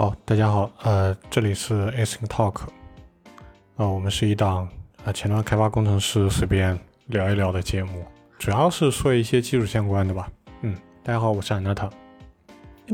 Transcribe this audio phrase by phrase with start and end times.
[0.00, 2.62] 好，大家好，呃，这里是 Async Talk，
[3.76, 4.66] 呃，我们是一档
[5.04, 8.06] 啊前端开发工程师随便聊一聊的节目，
[8.38, 10.32] 主要是说一些技术相关的吧。
[10.62, 11.90] 嗯，大家好，我是 Anata。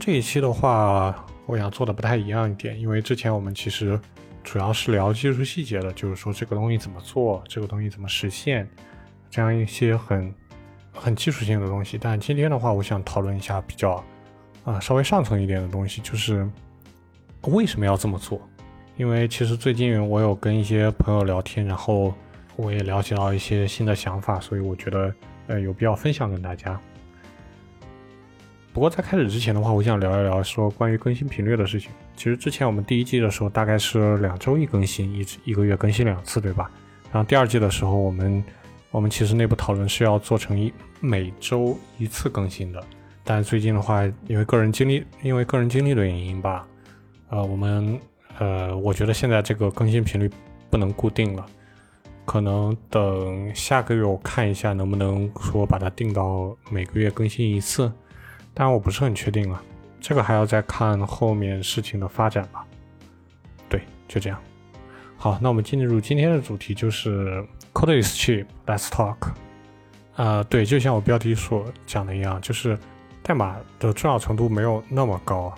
[0.00, 3.96] 这一期的话，我想做的不太一样一点，因为之前我们其实
[4.42, 8.68] 主要是聊技术细节的，就是说这个东西怎么做，这个东西怎么实现，
[9.30, 10.34] 这样一些很
[10.92, 11.96] 很技术性的东西。
[11.96, 14.02] 但今天的话，我想讨论一下比较
[14.64, 16.44] 啊稍微上层一点的东西，就是
[17.46, 18.40] 为什么要这么做？
[18.96, 22.14] 因为其实最近我有跟一些朋友聊天，然后
[22.56, 25.14] 我也了解到一些新的想法，所以我觉得
[25.48, 26.80] 呃有必要分享给大家。
[28.72, 31.90] 不过在开始之前的话，我想聊一聊说关于更新频率的事情。
[32.16, 36.70] 其实之前我们第一季的时候大概是两周一更新，一一个月更新两次，对吧？
[37.12, 38.42] 然后第二季的时候，我们
[38.90, 42.82] 我们其实内部讨论是要做成一每周一次更新的。
[43.24, 46.66] 但最近的话，因为个人经历，因为个人经历的原因吧，
[47.28, 48.00] 呃，我们
[48.38, 50.30] 呃，我觉得现在这个更新频率
[50.70, 51.44] 不能固定了，
[52.24, 57.92] 可能等下个月我看一下能不能说把它定到每个月更新一次。
[58.54, 59.62] 但我不是很确定了，
[60.00, 62.64] 这个还要再看后面事情的发展吧。
[63.68, 64.38] 对，就这样。
[65.18, 69.16] 好，那我们进入今天的主题，就是 Code is cheap，Let's talk。
[70.14, 72.78] 呃，对，就像我标题所讲的一样，就是
[73.22, 75.52] 代码的重要程度没有那么高。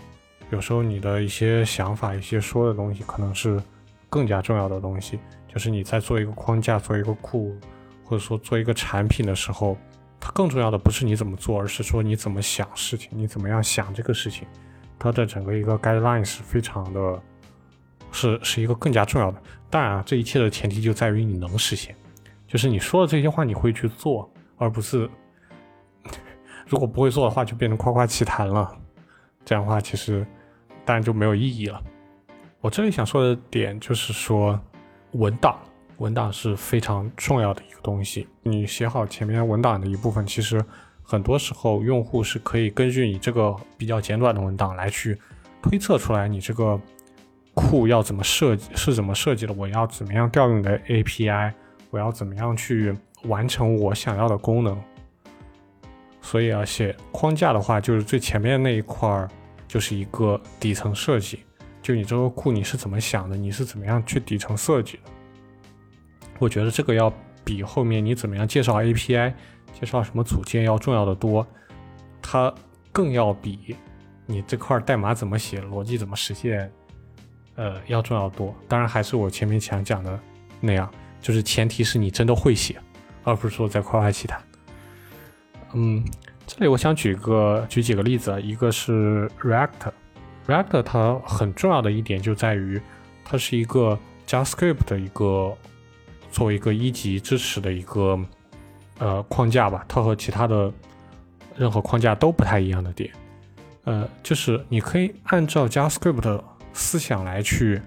[0.51, 3.63] 有时候你的一些想法、一些说的东西，可能是
[4.09, 5.19] 更加重要的东西。
[5.47, 7.57] 就是你在做一个框架、做一个库，
[8.05, 9.77] 或者说做一个产品的时候。
[10.21, 14.49] 它更重要的不是你怎么做，而是说你怎么想事情，你怎么样想这个事情。
[14.99, 17.23] 它的整个一个 guideline 是非常的，
[18.11, 19.41] 是是一个更加重要的。
[19.71, 21.95] 当然啊，这一切的前提就在于你能实现，
[22.49, 25.09] 就是你说的这些话你会去做，而不是
[26.67, 28.77] 如果不会做的话就变成夸夸其谈了。
[29.45, 30.27] 这样的话其实
[30.89, 31.79] 当然就没有意义了。
[32.63, 34.59] 我这里想说的点就是说
[35.13, 35.59] 文档。
[35.99, 38.27] 文档是非常重要的一个东西。
[38.43, 40.65] 你写好前面文档的一部分，其实
[41.03, 45.19] 很多时候用户是可以根据你这个比较简短的文档来去
[45.61, 46.81] 推测出来你这个
[47.53, 49.53] 库要怎么设计，是怎么设计的。
[49.53, 51.53] 我要怎么样调用你的 API，
[51.91, 54.81] 我要怎么样去完成我想要的功能。
[56.23, 59.29] 所以啊，写框架的话，就是最前面那一块儿
[59.69, 61.45] 就是一个底层设计，
[61.81, 65.03] 就你这个库你是怎么想的，你是怎么样去底层设计的。
[66.39, 67.13] 我觉得这个要
[67.45, 69.33] 比后面你怎么样介绍 API、
[69.79, 71.47] 介绍什么组件要重要的多，
[72.23, 72.53] 它
[72.91, 73.77] 更要比
[74.25, 76.73] 你这块代码怎么写、逻辑怎么实现，
[77.57, 78.55] 呃，要重要多。
[78.69, 80.19] 当然，还是我前面想讲的
[80.61, 80.91] 那样，
[81.21, 82.81] 就是前提是你真的会写，
[83.25, 84.41] 而不是说在夸夸其谈。
[85.75, 86.05] 嗯，
[86.49, 92.81] 这里我想举个举几个例子啊，一个是 React，React 它很重要的一点就在于
[93.25, 95.57] 它是一个 JavaScript 的一个。
[96.31, 98.21] 作为一个一级支持的一个
[98.99, 100.71] 呃框架吧，它和其他的
[101.57, 103.11] 任何框架都不太一样的点，
[103.85, 106.45] 呃，就是你可以按照 JavaScript 的
[106.75, 107.81] 思想来去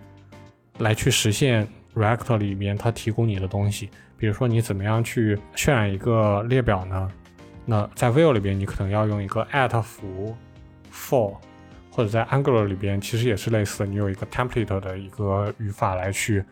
[0.79, 3.91] 来去实现 React 里面它提供你的东西。
[4.17, 7.07] 比如说你怎么样去渲染一个列表呢？
[7.65, 10.35] 那在 Vue 里边你可能要用一个 at 符
[10.91, 11.35] for，
[11.89, 16.43] 或者在 Angular 里边其实也是类似的，你有一个 template 的一个语法来去。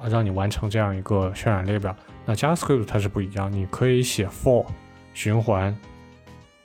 [0.00, 1.92] 啊，让你完成这样一个渲染列表。
[2.24, 4.64] 那 JavaScript 它是不一样，你可以写 for
[5.12, 5.76] 循环，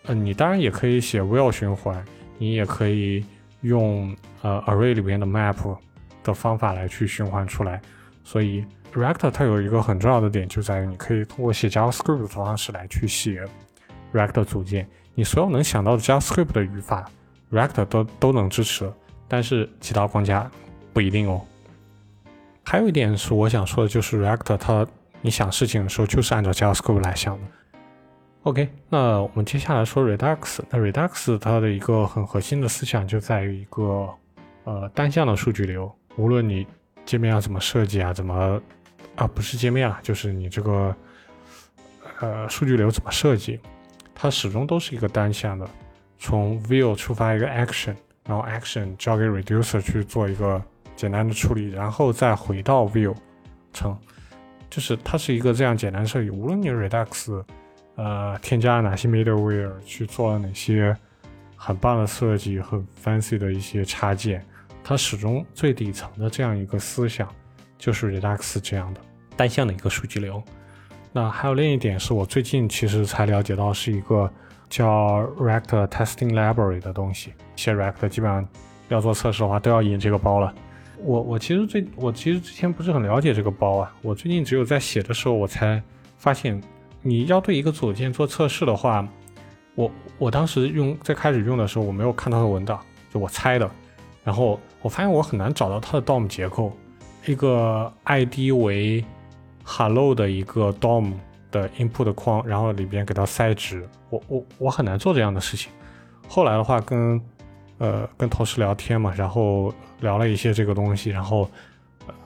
[0.04, 2.06] 嗯，你当然也可以写 while 循环，
[2.38, 3.26] 你也可以
[3.62, 5.76] 用呃 array 里边的 map
[6.24, 7.82] 的方法来去循环出来。
[8.24, 8.64] 所以
[8.94, 13.44] React 它有一个很重要的点，就在于你可以通过写 JavaScript 的方式来去写
[14.14, 14.88] React 组件。
[15.16, 17.10] 你所有能想到的 JavaScript 的语法
[17.52, 18.92] ，React 都都能支持，
[19.28, 20.50] 但是其他框架
[20.94, 21.42] 不一定哦。
[22.64, 24.88] 还有一点是我想说的，就是 React 它
[25.22, 27.42] 你想事情的时候就是按照 JavaScript 来想的。
[28.44, 30.60] OK，那我们接下来说 Redux。
[30.70, 34.10] 那 Redux 它的一个很核心的思想就在于一个
[34.66, 36.68] 呃单向的数据流，无论你
[37.06, 38.62] 界面要怎么设计啊，怎么
[39.16, 40.94] 啊不是界面啊，就是你这个
[42.20, 43.62] 呃数据流怎么设计，
[44.16, 45.70] 它始终都是一个单向的，
[46.18, 47.96] 从 View 触发一个 Action，
[48.26, 50.62] 然后 Action 交给 Reducer 去做一个。
[50.96, 53.16] 简单的处理，然后再回到 view
[53.74, 53.98] 层，
[54.70, 56.30] 就是它是一个这样简单设计。
[56.30, 57.44] 无论你 Redux，
[57.96, 60.96] 呃，添加了哪些 middleware，去做了哪些
[61.56, 64.46] 很棒的设计和 fancy 的一些插件，
[64.84, 67.28] 它始终最底层的这样一个思想
[67.76, 69.02] 就是 Redux 这样的
[69.36, 70.42] 单向的一个数据流。
[71.14, 74.30] 那还有另一点是我最近其实才了解到，是一个
[74.70, 77.32] 叫 React Testing Library 的东西。
[77.56, 78.46] 写 React 基本上。
[78.90, 80.54] 要做测试的话，都要引这个包了。
[81.00, 85.82] 我我其实最我其实之前不是很了解这个包啊，我最近只有在写的时候我才
[86.18, 86.62] 发现，
[87.02, 89.08] 你要对一个组件做测试的话，
[89.74, 89.90] 我
[90.20, 92.80] 我当时用在开始用的时候我没有看它的文档，
[93.12, 93.68] 就我猜的，
[94.24, 96.78] 然后我发现我很难找到它的 DOM 结构，
[97.26, 99.04] 一个 ID 为
[99.64, 101.14] Hello 的一个 DOM
[101.52, 105.72] 的 input 框，然后里边给它塞值，我我我很难做这样的事情。
[106.28, 107.22] 后来的话跟
[107.78, 109.74] 呃跟同事聊天嘛，然后。
[110.02, 111.50] 聊了一些这个东西，然后，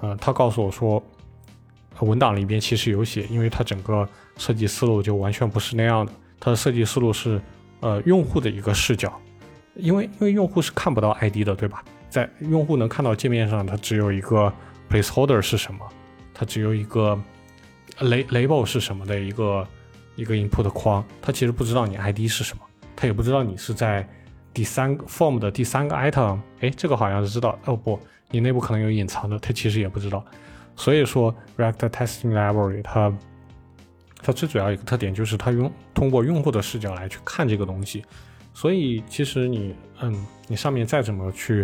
[0.01, 1.03] 呃，他告诉我说，
[1.99, 6.11] 文档里边其实有写，因为它整个设计思路就完全不是那样的。
[6.39, 7.39] 它的设计思路是，
[7.81, 9.13] 呃，用户的一个视角，
[9.75, 11.83] 因为因为用户是看不到 ID 的，对吧？
[12.09, 14.51] 在用户能看到界面上，它只有一个
[14.89, 15.87] placeholder 是什么，
[16.37, 17.19] 它只有一个
[17.99, 19.67] label 是什么的一个
[20.15, 22.63] 一个 input 框，它其实不知道你 ID 是什么，
[22.95, 24.07] 它也不知道你是在。
[24.53, 27.99] 第三个 form 的第三个 item，哎，这个好像是知道哦不，
[28.31, 30.25] 你内部可能有隐藏的，它其实也不知道。
[30.75, 33.13] 所以说，React Testing Library 它
[34.19, 38.03] 它最主要一个特点就是它用通过用户的视角来去看这个东西。
[38.51, 41.63] 所以其实你嗯，你上面再怎么去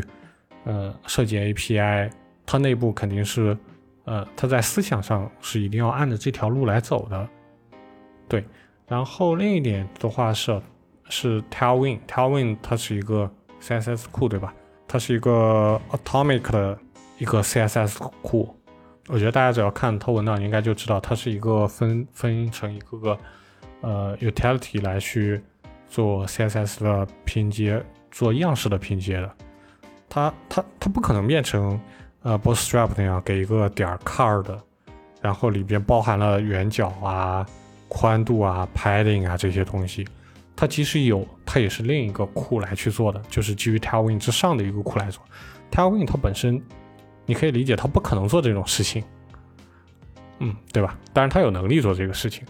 [0.65, 2.11] 呃设计 API，
[2.45, 3.57] 它内部肯定是
[4.05, 7.27] 呃它在思想上是一定要按着这条路来走的。
[8.27, 8.43] 对，
[8.87, 10.61] 然后另一点的话是。
[11.09, 13.29] 是 Tailwind，Tailwind 它是一个
[13.61, 14.51] CSS 库，对吧？
[14.87, 16.79] 它是一个 Atomic 的
[17.19, 18.57] 一个 CSS 库。
[19.09, 23.17] 我觉得大家只要看它文档，应该就知道它是一个分分成一个个
[23.81, 25.39] 呃 utility 来去
[25.87, 29.31] 做 CSS 的拼接，做样式的拼接的。
[30.09, 31.79] 它它它不可能变成
[32.23, 34.57] 呃 Bootstrap 那样给一个点 card，
[35.21, 37.45] 然后里边包含了圆角啊、
[37.87, 40.07] 宽度啊、padding 啊这些东西。
[40.55, 45.21] 它即使有，它也是另一个库来去做的，就是基于 Tailwind 之上的一个库来做。
[45.71, 46.61] Tailwind 它本身，
[47.25, 49.03] 你可以理解它不可能做这种事情，
[50.39, 50.97] 嗯，对吧？
[51.11, 52.45] 当然它有能力做这个事情。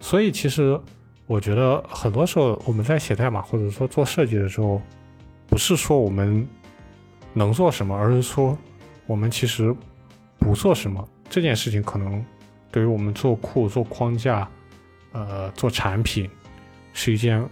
[0.00, 0.80] 所以其实
[1.26, 4.80] 我觉得很多时候我们在写代码或者说做设计的时候，
[5.46, 6.48] 不是说我们
[7.34, 8.56] 能做什么，而是说
[9.10, 9.74] 我们其实
[10.38, 11.06] 不做什么。
[11.28, 12.24] 这件事情可能
[12.70, 14.48] 对于我们做库、做框架、
[15.12, 16.30] 呃，做产品。
[16.92, 17.48] 是一件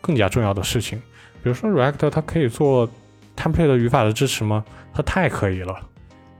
[0.00, 0.98] 更加重要的事情。
[1.42, 2.88] 比如说，React 它可以做
[3.36, 4.64] template 语法的支持吗？
[4.94, 5.78] 它太可以了。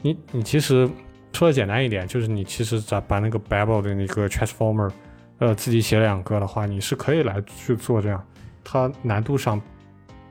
[0.01, 0.89] 你你其实
[1.35, 4.91] 说的简单一点，就是你其实把把那个 Babel 的那个 transformer，
[5.39, 8.25] 呃，自己写两个的话，你是可以来去做这样。
[8.65, 9.61] 它难度上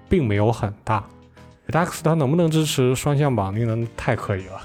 [0.09, 1.07] 并没有很大。
[1.67, 3.87] Redux 它能不能支持双向绑定呢？
[3.95, 4.61] 太可以了。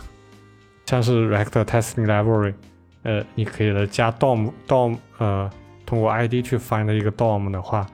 [0.86, 2.54] 像是 React Testing Library，
[3.02, 5.50] 呃，你可以的加 DOM DOM，呃。
[5.84, 7.86] 通过 ID 去 find 一个 DOM 的话，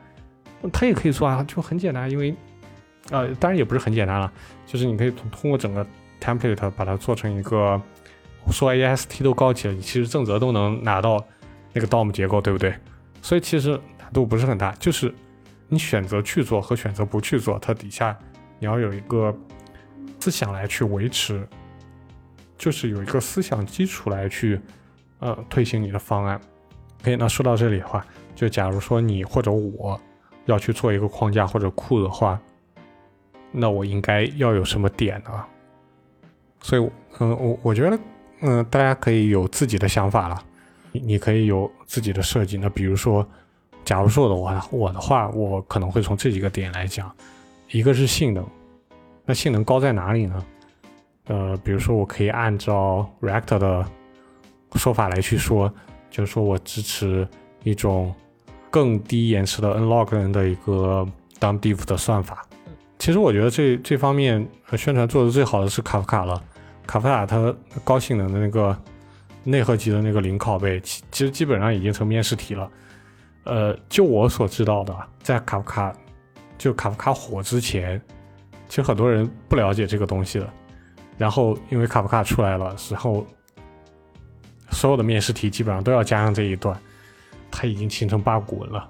[0.72, 2.08] 它也可以做啊，就很简单。
[2.08, 2.32] 因为，
[3.10, 4.32] 呃，当然也不是很简单了，
[4.66, 5.84] 就是你可以通通过整个
[6.20, 7.80] template 把它做成一个，
[8.52, 11.20] 说 AST 都高级了，你其实正则都能拿到
[11.72, 12.72] 那个 DOM 结构，对不对？
[13.20, 15.12] 所以其实难度不是很大，就是
[15.66, 18.16] 你选择去做和选择不去做，它底下
[18.58, 19.34] 你要有一个
[20.20, 21.46] 思想来去维持，
[22.56, 24.60] 就是有一个思想基础来去，
[25.20, 26.40] 呃，推行你的方案。
[27.02, 30.00] OK，那说到这里的话，就假如说你或者我
[30.46, 32.40] 要去做一个框架或者库的话，
[33.52, 35.44] 那我应该要有什么点呢？
[36.60, 36.90] 所以，
[37.20, 37.98] 嗯，我我觉得，
[38.40, 40.42] 嗯，大家可以有自己的想法了，
[40.90, 42.58] 你你可以有自己的设计。
[42.58, 43.26] 那比如说，
[43.84, 47.14] 假如说的话，我的话，我可能会从这几个点来讲，
[47.70, 48.46] 一个是性能，
[49.24, 50.46] 那性能高在哪里呢？
[51.26, 53.86] 呃，比如说，我可以按照 React 的
[54.74, 55.72] 说法来去说。
[56.10, 57.28] 就是说我支持
[57.64, 58.14] 一种
[58.70, 61.06] 更低延迟的 nlog 的一个
[61.38, 62.42] dump diff 的算法。
[62.98, 66.42] 其实我觉得这这方面宣传做的最好的是卡夫卡了。
[66.86, 68.74] 卡夫卡它高性能的那个
[69.44, 72.70] 内核级的那个零拷贝，其其实基本上已经成面试题了。
[73.44, 75.94] 呃，就我所知道的，在卡夫卡
[76.58, 77.98] 就卡夫卡火之前，
[78.68, 80.50] 其实很多人不了解这个东西的。
[81.16, 83.26] 然后因为卡夫卡出来了，然后。
[84.70, 86.78] 所有的面试题基本上都要加上这一段，
[87.50, 88.86] 它已经形成八股文了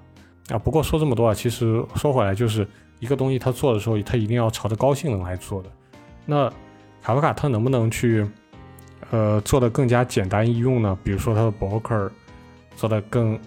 [0.49, 0.59] 啊。
[0.59, 2.67] 不过说这么多啊，其实说回来就是
[2.99, 5.69] 一个东西，它做的时候，它一定要朝着高性能来做的。
[6.25, 6.51] 那
[7.01, 8.27] 卡夫卡它能不能去
[9.09, 10.95] 呃做的更加简单易用呢？
[11.01, 12.11] 比如说它的 broker
[12.75, 13.39] 做的更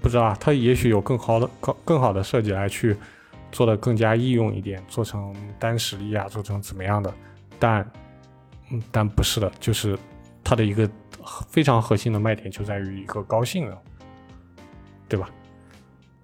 [0.00, 2.96] 不知道啊，它也许有更好的更更好的设计来去
[3.56, 7.12] 做的更加易用一点，做成单实例啊，做成怎么样的？
[7.58, 7.90] 但
[8.70, 9.98] 嗯，但不是的，就是
[10.44, 10.88] 它的一个。
[11.48, 13.76] 非常核心的卖点就在于一个高性能，
[15.08, 15.28] 对吧？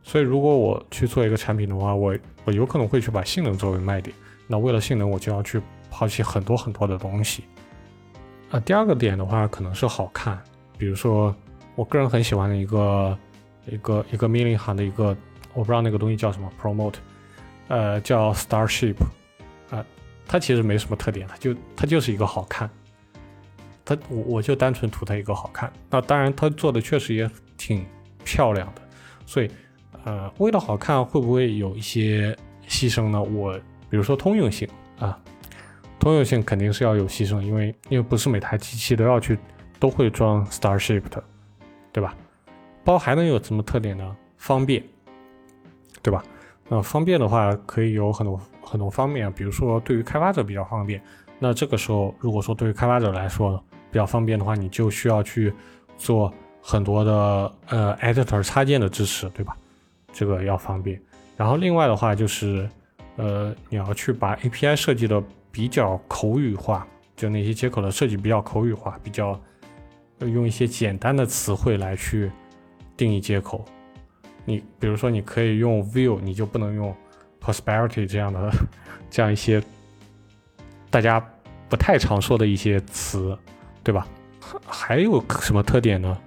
[0.04, 4.14] 所以如果我去做一个产品的话，我我有可能会去把性能作为卖点。
[4.46, 5.60] 那为了性能，我就要去
[5.90, 7.42] 抛弃很多很多的东西。
[8.52, 10.40] 啊，第二个点的话，可能是好看，
[10.78, 11.34] 比如说
[11.74, 13.18] 我个人很喜欢的一个
[13.66, 15.16] 一个一个命令行的一个，
[15.52, 16.94] 我不知道那个东西叫什么，promote，
[17.72, 18.96] 呃，叫 Starship，
[19.70, 19.82] 啊，
[20.26, 22.68] 它其实没什么特点它，就它就是一个好看，
[23.82, 25.72] 它我我就单纯图它一个好看。
[25.88, 27.86] 那当然，它做的确实也挺
[28.24, 28.82] 漂亮的，
[29.24, 29.50] 所以
[30.04, 32.36] 呃，为了好看，会不会有一些
[32.68, 33.22] 牺牲呢？
[33.22, 35.18] 我比如说通用性啊。
[35.98, 39.38] 通用性肯定是要有牺牲，因为因为不是每台机器都要去
[39.78, 41.24] 都会装 Starship 的，
[41.90, 42.14] 对吧？
[42.84, 44.16] 包还能有什么特点呢？
[44.36, 44.82] 方便，
[46.02, 46.22] 对吧？
[46.72, 50.98] 那方便的话可以有很多很多方面，比如说对于开发者比较方便。
[51.38, 55.52] 那这个时候如果说对于开发者来说比较方便的话，你就需要去
[55.98, 59.54] 做很多的呃 Editor 插件的支持，对吧？
[60.14, 60.98] 这个要方便。
[61.36, 62.66] 然后另外的话就是
[63.16, 65.22] 呃你要去把 API 设计的。
[65.54, 69.38] 比较口语化，就那些接口的设计比较口语化，比较
[70.20, 72.32] 用一些简单的词汇来去
[72.96, 73.62] 定义接口。
[74.44, 76.94] 你比如说，你可以用 view，你就不能用
[77.40, 78.50] prosperity 这样的
[79.10, 79.62] 这样一些
[80.90, 81.24] 大家
[81.68, 83.36] 不太常说的一些词，
[83.82, 84.06] 对吧？
[84.66, 86.18] 还有什么特点呢？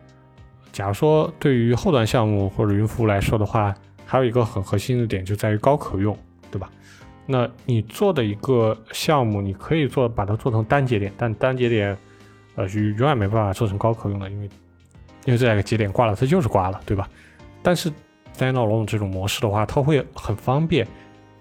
[0.71, 3.73] 假如说对于后端项目或者云服务来说的话，
[4.05, 6.17] 还有一个很核心的点就在于高可用，
[6.51, 6.69] 对吧？
[7.25, 11.97] 那你做的一个项目，你可以做把它做成单节点，但单节点，
[12.55, 14.49] 呃，永远没办法做成高可用的，因为
[15.25, 17.09] 因为这两个节点挂了，它就是挂了，对吧？
[17.63, 17.91] 但是
[18.35, 20.87] standalone 这种模式的话，它会很方便，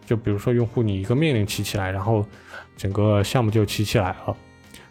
[0.07, 2.25] 就比如说用户你一个命令起起来，然后
[2.77, 4.37] 整个项目就起起来了。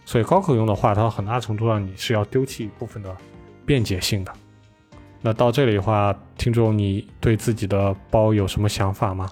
[0.05, 3.15] 所以高可用的话，它很大程度上你是要丢弃一部分的
[3.65, 4.33] 便捷性的。
[5.22, 9.31] 那到这里的话，听众你对自己的包有什么想法吗？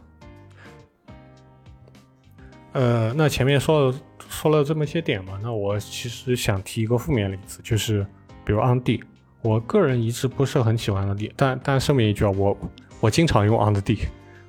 [2.71, 3.99] 呃，那前面说了
[4.29, 8.07] 说了这么些点嘛，那我其实想提一个负面例子，就是
[8.45, 9.03] 比如 on D，
[9.41, 12.57] 我个人一直不是很喜欢 on D，但但声明一句啊，我
[12.99, 13.99] 我经常用 on D，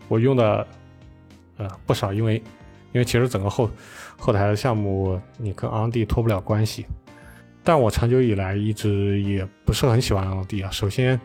[0.08, 0.66] 我用的
[1.56, 2.36] 呃不少，因为
[2.92, 3.70] 因为其实整个后
[4.18, 6.86] 后台的项目你跟 on D 脱不了关系，
[7.64, 10.70] 但我长久以来一直也不是很喜欢 on D 啊。
[10.70, 11.18] 首先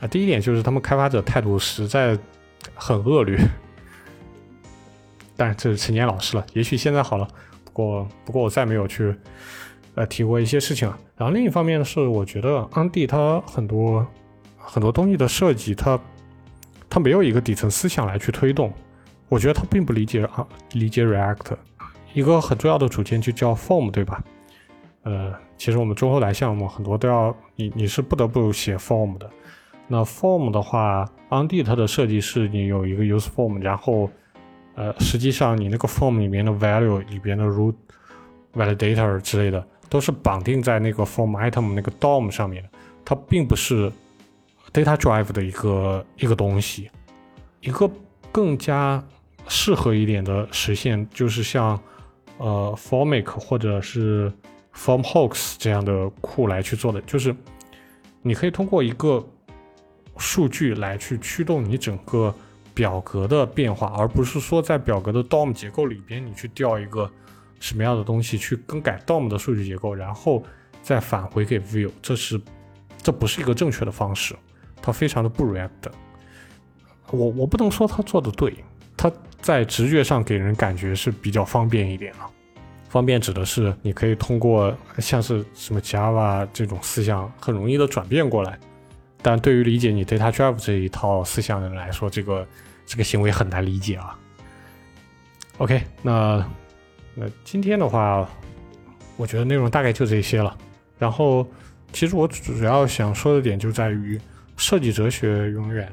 [0.00, 2.18] 啊，第一点就是他们开发者态度实在
[2.74, 3.38] 很恶劣。
[5.36, 7.28] 但这是陈年老事了，也许现在好了。
[7.64, 9.14] 不过，不过我再没有去
[9.98, 10.96] 呃提过一些事情啊。
[11.16, 14.06] 然后另一方面是，我觉得安迪它很多
[14.56, 15.98] 很多东西的设计，它
[16.88, 18.72] 它没有一个底层思想来去推动。
[19.28, 21.56] 我觉得它并不理解啊，理解 React
[22.14, 24.22] 一个很重要的组件就叫 Form，对吧？
[25.02, 29.28] 呃，其实我们中后台项目很多都要你你是不得不写 Form 的。
[29.88, 34.08] 那 Form 的话，安迪它的设计是你有一个 Use Form，然后
[34.74, 37.74] 呃，实际上你那个 form 里面的 value 里边的 root
[38.54, 42.68] validator 之类的，都是绑定在那个 form item 那个 DOM 上面，
[43.04, 43.90] 它并不是
[44.72, 46.90] data drive 的一个一个东西。
[47.60, 47.90] 一个
[48.30, 49.02] 更加
[49.46, 51.80] 适合一点的实现，就是像
[52.36, 54.32] 呃 Formic 或者是
[54.74, 57.34] FormHooks 这样的库来去做的，就是
[58.22, 59.26] 你可以通过一个
[60.16, 62.34] 数据来去驱动你整个。
[62.74, 67.10] 表格的变化，而不是说在表格的 DOM 结构里边，你去调一个
[67.60, 70.42] 什么样的东西去更改 DOM 的数据结构，然后
[70.82, 72.40] 再返回给 View，这是
[73.02, 74.36] 这不是一个正确的方式，
[74.80, 75.68] 它非常的不 React。
[77.10, 78.54] 我我不能说它做的对，
[78.96, 79.10] 它
[79.40, 82.30] 在直觉上给人感觉是比较方便一点了。
[82.88, 88.58] 方便指的是你可以通过像是什么 Java 这种思想很容易的转变过来，
[89.20, 92.46] 但对于理解你 Data Drive 这一套思想的人来说，这个。
[92.90, 94.18] 这个行为很难理解啊。
[95.58, 96.42] OK，那
[97.18, 98.28] 那今天的话，
[99.16, 100.56] 我觉得内容大概就这些了。
[100.98, 101.46] 然后，
[101.92, 104.20] 其实我主要想说的点就在于，
[104.56, 105.90] 设计哲学永远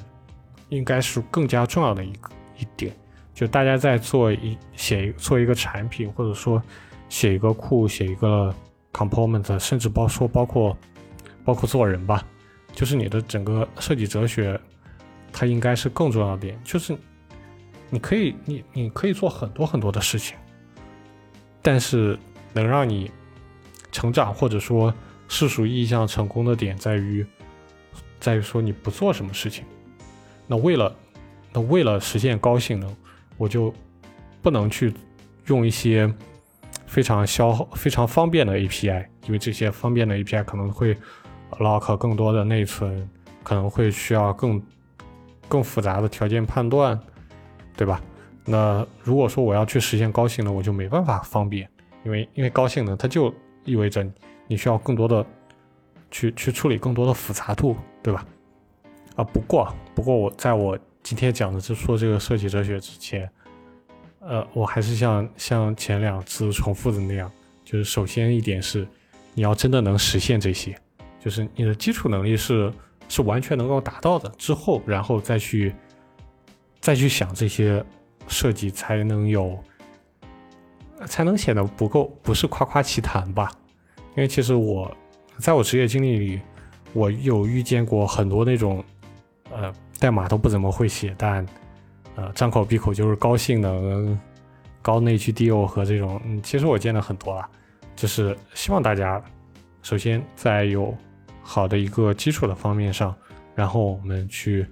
[0.69, 2.29] 应该是更加重要的一个
[2.59, 2.95] 一点。
[3.33, 6.61] 就大家在做一写做一个产品，或者说
[7.09, 8.53] 写一个库、写一个
[8.93, 10.77] component，甚至包说包括
[11.43, 12.23] 包括做人吧，
[12.73, 14.59] 就是你的整个设计哲学。
[15.37, 16.97] 它应该是更重要的点，就是
[17.89, 20.37] 你可以，你你可以做很多很多的事情，
[21.65, 22.15] 但是
[22.53, 23.09] 能让你
[23.91, 24.93] 成长或者说
[25.27, 27.25] 世俗意义上成功的点在于，
[28.19, 29.65] 在于说你不做什么事情。
[30.45, 30.95] 那为了
[31.51, 32.95] 那为了实现高性能，
[33.35, 33.73] 我就
[34.43, 34.93] 不能去
[35.47, 36.07] 用一些
[36.85, 40.95] 非常消耗、非常方便的 API，因为这些方便的 API 可能会
[41.57, 43.09] lock 更多的内存，
[43.41, 44.61] 可能会需要更。
[45.47, 46.99] 更复杂的条件判断，
[47.77, 48.01] 对吧？
[48.47, 51.67] 那如果说我要去实现高性能，我就没办法方便，
[52.03, 53.33] 因为因为高性能它就
[53.63, 54.05] 意味着
[54.47, 55.25] 你需要更多的
[56.11, 58.23] 去去处理更多的复杂度，对吧？
[59.15, 63.27] 啊，不过不过我在我今天讲的是说这个设计哲学之前，
[64.19, 67.31] 呃，我还是像像前两次重复的那样，
[67.63, 68.87] 就是首先一点是
[69.33, 70.79] 你要真的能实现这些，
[71.19, 72.71] 就是你的基础能力是
[73.09, 75.73] 是完全能够达到的，之后然后再去
[76.79, 77.83] 再去想这些。
[78.27, 79.57] 设计才能有，
[81.05, 83.51] 才能显得不够，不是夸夸其谈吧？
[84.15, 84.91] 因为其实我
[85.37, 86.41] 在我职业经历里，
[86.93, 88.83] 我有遇见过很多那种，
[89.51, 91.45] 呃，代码都不怎么会写，但
[92.15, 94.19] 呃，张口闭口就是高性能、
[94.81, 97.49] 高内聚 deal 和这种，其实我见了很多了。
[97.95, 99.23] 就是希望大家
[99.81, 100.95] 首先在有
[101.41, 103.15] 好的一个基础的方面上，
[103.53, 104.65] 然后我们去。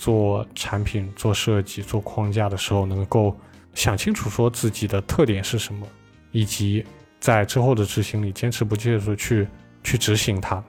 [0.00, 3.36] 做产品、做设计、做框架的时候，能够
[3.74, 5.86] 想清楚说自己的特点是什么，
[6.32, 6.82] 以及
[7.20, 9.46] 在之后的执行里坚持不懈的去
[9.84, 10.64] 去执行它。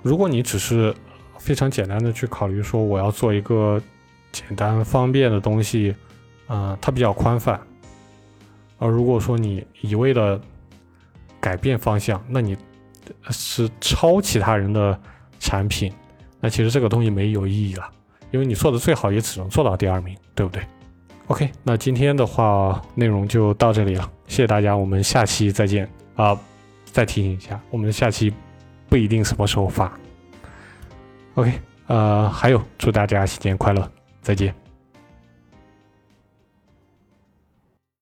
[0.00, 0.94] 如果你只是
[1.38, 3.78] 非常简单的去考虑说我要做一个
[4.32, 5.94] 简单方便的东西，
[6.48, 7.60] 嗯，它比较宽泛。
[8.78, 10.40] 而如果说你一味的
[11.38, 12.56] 改变方向，那你
[13.28, 14.98] 是抄其他人的
[15.38, 15.92] 产品，
[16.40, 17.90] 那其实这个东西没有意义了。
[18.32, 20.62] 因为你做的最好也只能做到第二名，对不对
[21.28, 26.36] ？OK，那今天的话内容就到这里了，谢谢大家，我们下期再见啊！
[26.84, 28.32] 再提醒一下，我们下期
[28.88, 29.90] 不一定什么时候发。
[31.34, 31.52] OK，
[31.86, 34.61] 呃，还有祝大家新年快乐，再见。